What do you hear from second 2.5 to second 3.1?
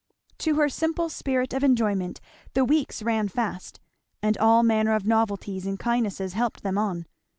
the weeks